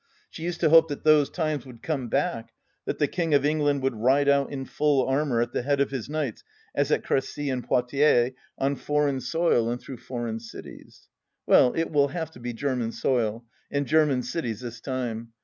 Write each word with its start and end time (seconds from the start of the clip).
She 0.31 0.41
used 0.41 0.59
to 0.61 0.71
hope 0.71 0.87
that 0.87 1.03
those 1.03 1.29
times 1.29 1.63
would 1.63 1.83
come 1.83 2.07
back, 2.07 2.53
that 2.85 2.97
the 2.97 3.07
King 3.07 3.35
of 3.35 3.45
England 3.45 3.83
would 3.83 3.93
ride 3.95 4.27
out 4.27 4.51
in 4.51 4.65
full 4.65 5.07
armour 5.07 5.41
at 5.43 5.53
the 5.53 5.61
head 5.61 5.79
of 5.79 5.91
his 5.91 6.09
knights 6.09 6.43
as 6.73 6.91
at 6.91 7.03
Cressy 7.03 7.51
and 7.51 7.63
Poictiers, 7.63 8.31
on 8.57 8.77
foreign 8.77 9.21
soil 9.21 9.69
and 9.69 9.79
through 9.79 9.97
foreign 9.97 10.39
cities. 10.39 11.07
Well, 11.45 11.71
it 11.75 11.91
will 11.91 12.07
have 12.07 12.31
to 12.31 12.39
be 12.39 12.51
German 12.51 12.91
soil, 12.93 13.45
and 13.69 13.85
German 13.85 14.23
cities 14.23 14.61
this 14.61 14.81
time. 14.81 15.33